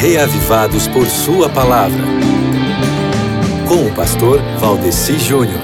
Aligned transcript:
reavivados 0.00 0.86
por 0.86 1.08
Sua 1.08 1.48
palavra. 1.48 2.04
Com 3.66 3.86
o 3.86 3.94
pastor 3.94 4.40
Valdeci 4.60 5.18
Júnior. 5.18 5.60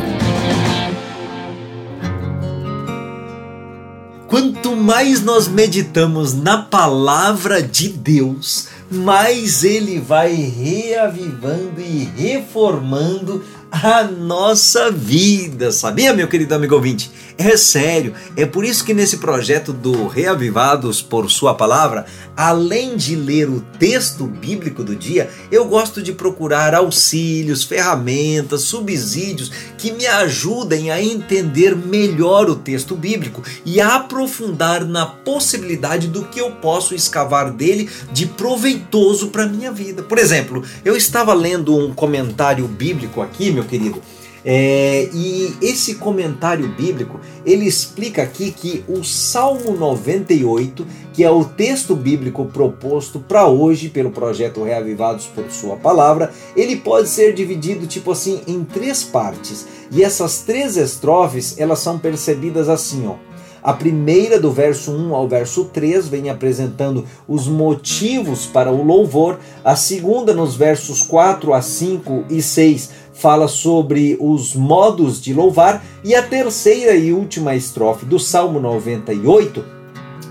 Quanto 4.27 4.75
mais 4.75 5.23
nós 5.23 5.47
meditamos 5.47 6.35
na 6.35 6.59
palavra 6.59 7.63
de 7.63 7.89
Deus, 7.89 8.67
mais 8.91 9.65
ele 9.65 9.99
vai 9.99 10.35
reavivando 10.35 11.81
e 11.81 12.05
reformando 12.17 13.43
a 13.83 14.05
nossa 14.05 14.91
vida. 14.91 15.73
Sabia, 15.73 16.13
meu 16.13 16.29
querido 16.29 16.55
amigo 16.55 16.77
ouvinte? 16.77 17.11
É 17.37 17.57
sério, 17.57 18.15
é 18.37 18.47
por 18.47 18.65
isso 18.65 18.85
que 18.85 18.95
nesse 18.95 19.17
projeto 19.17 19.73
do 19.73 20.07
Reavivados 20.07 21.03
por 21.03 21.29
Sua 21.29 21.53
Palavra, 21.53 22.07
além 22.37 22.97
de 22.97 23.17
ler 23.17 23.49
o 23.49 23.61
texto 23.77 24.25
bíblico 24.25 24.85
do 24.85 24.95
dia, 24.95 25.29
eu 25.51 25.65
gosto 25.65 26.01
de 26.01 26.13
procurar 26.13 26.73
auxílios, 26.73 27.65
ferramentas, 27.65 28.63
subsídios 28.63 29.51
que 29.77 29.91
me 29.91 30.07
ajudem 30.07 30.93
a 30.93 31.03
entender 31.03 31.75
melhor 31.75 32.49
o 32.49 32.55
texto 32.55 32.95
bíblico 32.95 33.43
e 33.67 33.81
a 33.81 33.97
aprofundar 33.97 34.85
na 34.85 35.05
possibilidade 35.05 36.07
do 36.07 36.25
que 36.27 36.41
eu 36.41 36.53
posso 36.53 36.95
escavar 36.95 37.51
dele 37.51 37.91
de 38.13 38.27
proveitoso 38.75 39.29
para 39.29 39.47
minha 39.47 39.73
vida. 39.73 40.03
Por 40.03 40.19
exemplo, 40.19 40.63
eu 40.85 40.97
estava 40.97 41.33
lendo 41.33 41.77
um 41.77 41.93
comentário 41.93 42.67
bíblico 42.67 43.21
aqui, 43.21 43.51
meu 43.51 43.65
querido, 43.65 44.01
é, 44.47 45.09
e 45.15 45.57
esse 45.63 45.95
comentário 45.95 46.69
bíblico 46.69 47.19
ele 47.47 47.65
explica 47.65 48.23
aqui 48.23 48.51
que 48.51 48.85
o 48.87 49.03
Salmo 49.03 49.73
98, 49.73 50.87
que 51.15 51.25
é 51.25 51.31
o 51.31 51.45
texto 51.45 51.97
bíblico 51.97 52.45
proposto 52.47 53.19
para 53.19 53.47
hoje 53.47 53.89
pelo 53.89 54.11
projeto 54.11 54.63
Reavivados 54.63 55.25
por 55.27 55.51
Sua 55.51 55.77
Palavra, 55.77 56.31
ele 56.55 56.77
pode 56.77 57.09
ser 57.09 57.33
dividido 57.33 57.87
tipo 57.87 58.11
assim 58.11 58.43
em 58.47 58.63
três 58.65 59.03
partes. 59.03 59.67
E 59.91 60.03
essas 60.03 60.41
três 60.41 60.77
estrofes 60.77 61.59
elas 61.59 61.79
são 61.79 61.99
percebidas 61.99 62.69
assim, 62.69 63.07
ó. 63.07 63.34
A 63.65 63.73
primeira, 63.73 64.39
do 64.39 64.53
verso 64.53 64.93
1 64.93 65.15
ao 65.15 65.27
verso 65.27 65.65
3, 65.73 66.07
vem 66.07 66.29
apresentando 66.29 67.07
os 67.27 67.49
motivos 67.49 68.45
para 68.45 68.71
o 68.71 68.85
louvor. 68.85 69.41
A 69.65 69.75
segunda, 69.75 70.35
nos 70.35 70.55
versos 70.55 71.01
4 71.01 71.55
a 71.55 71.63
5 71.63 72.27
e 72.29 72.43
6, 72.43 72.91
fala 73.15 73.49
sobre 73.49 74.19
os 74.21 74.55
modos 74.55 75.19
de 75.19 75.33
louvar. 75.33 75.83
E 76.05 76.15
a 76.15 76.23
terceira 76.23 76.95
e 76.95 77.11
última 77.11 77.57
estrofe 77.57 78.05
do 78.05 78.19
Salmo 78.19 78.61
98, 78.61 79.65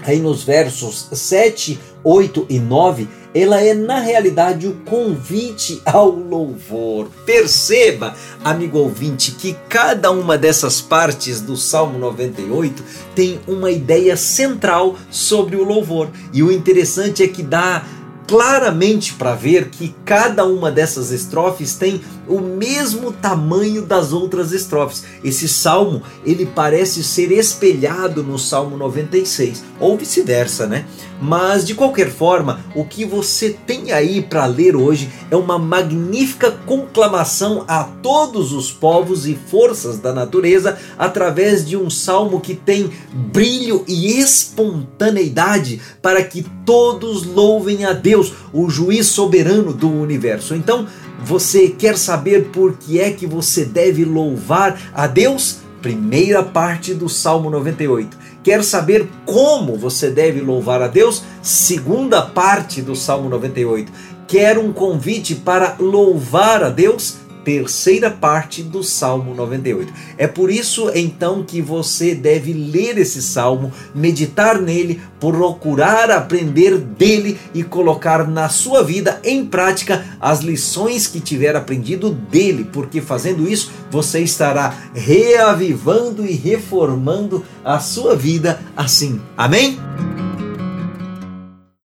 aí 0.06 0.20
nos 0.20 0.44
versos 0.44 1.08
7, 1.12 1.80
8 2.04 2.46
e 2.48 2.60
9, 2.60 3.08
ela 3.34 3.60
é 3.60 3.74
na 3.74 4.00
realidade 4.00 4.68
o 4.68 4.74
convite 4.86 5.82
ao 5.86 6.10
louvor. 6.10 7.08
Perceba, 7.26 8.16
amigo 8.44 8.78
ouvinte, 8.78 9.32
que 9.32 9.56
cada 9.68 10.12
uma 10.12 10.38
dessas 10.38 10.80
partes 10.82 11.42
do 11.42 11.58
Salmo 11.58 11.98
98 11.98 12.84
tem 13.16 13.40
uma 13.48 13.72
ideia 13.72 14.16
central 14.16 14.96
sobre 15.10 15.56
o 15.56 15.64
louvor. 15.64 16.10
E 16.32 16.44
o 16.44 16.52
interessante 16.52 17.24
é 17.24 17.28
que 17.28 17.42
dá 17.42 17.84
claramente 18.28 19.14
para 19.14 19.36
ver 19.36 19.70
que 19.70 19.96
cada 20.06 20.46
uma 20.46 20.72
dessas 20.72 21.12
estrofes 21.12 21.76
tem 21.76 22.02
o 22.28 22.40
mesmo 22.40 23.12
tamanho 23.12 23.82
das 23.82 24.14
outras 24.14 24.52
estrofes. 24.52 25.04
Esse 25.24 25.48
salmo, 25.48 26.02
ele 26.26 26.46
parece 26.46 27.04
ser 27.04 27.32
espelhado 27.32 28.24
no 28.24 28.40
Salmo 28.40 28.78
96, 28.78 29.64
ou 29.80 29.98
vice-versa, 29.98 30.66
né? 30.66 30.86
Mas 31.22 31.66
de 31.66 31.74
qualquer 31.74 32.12
forma, 32.12 32.60
o 32.76 32.84
que 32.84 33.06
você 33.06 33.56
tem 33.66 33.92
aí 33.92 34.22
para 34.22 34.46
ler 34.46 34.76
hoje 34.76 35.10
é 35.32 35.38
uma 35.38 35.58
magnífica 35.58 36.52
conclamação 36.52 37.64
a 37.68 37.84
todos 37.84 38.52
os 38.52 38.72
povos 38.72 39.26
e 39.26 39.34
forças 39.48 40.00
da 40.00 40.12
natureza 40.12 40.78
através 40.98 41.66
de 41.66 41.78
um 41.78 41.90
salmo 41.90 42.42
que 42.42 42.54
tem 42.54 42.92
brilho 43.32 43.86
e 43.88 44.20
espontaneidade 44.20 45.82
para 46.02 46.24
que 46.24 46.46
todos 46.66 47.24
louvem 47.26 47.86
a 47.86 47.94
Deus, 48.14 48.32
o 48.54 48.70
juiz 48.70 49.08
soberano 49.08 49.74
do 49.74 49.90
universo. 49.90 50.54
Então, 50.54 50.88
você 51.26 51.68
quer 51.68 51.98
saber 51.98 52.52
por 52.52 52.78
que 52.78 53.00
é 53.00 53.12
que 53.12 53.26
você 53.26 53.66
deve 53.66 54.06
louvar 54.06 54.80
a 54.94 55.08
Deus? 55.08 55.62
Primeira 55.82 56.44
parte 56.44 56.94
do 56.94 57.10
Salmo 57.10 57.50
98. 57.50 58.16
Quer 58.44 58.64
saber 58.64 59.10
como 59.26 59.76
você 59.76 60.12
deve 60.12 60.42
louvar 60.42 60.82
a 60.84 60.88
Deus? 60.88 61.24
Segunda 61.42 62.22
parte 62.22 62.84
do 62.84 62.96
Salmo 62.96 63.30
98. 63.30 63.92
Quer 64.28 64.60
um 64.60 64.72
convite 64.72 65.34
para 65.34 65.76
louvar 65.80 66.64
a 66.64 66.70
Deus? 66.70 67.16
Terceira 67.44 68.10
parte 68.10 68.64
do 68.64 68.84
Salmo 68.84 69.34
98. 69.36 69.94
É 70.18 70.28
por 70.28 70.52
isso 70.52 70.90
então 70.96 71.44
que 71.44 71.62
você 71.62 72.16
deve 72.16 72.54
ler 72.54 72.98
esse 72.98 73.22
salmo, 73.22 73.72
meditar 73.94 74.62
nele, 74.62 75.02
procurar 75.20 76.12
aprender 76.12 76.78
dele 76.78 77.38
e 77.54 77.64
colocar 77.64 78.28
na 78.28 78.50
sua 78.50 78.84
vida 78.84 79.20
em 79.24 79.46
prática 79.46 80.06
as 80.20 80.42
lições 80.42 81.08
que 81.08 81.20
tiver 81.20 81.56
aprendido 81.56 82.10
dele, 82.10 82.68
porque 82.72 83.02
fazendo 83.02 83.50
isso 83.50 83.72
você 83.90 84.20
estará 84.20 84.76
reavivando 84.94 86.26
e 86.26 86.34
reformando 86.34 87.44
a 87.64 87.80
sua 87.80 88.16
vida 88.16 88.60
assim. 88.76 89.22
Amém? 89.38 89.78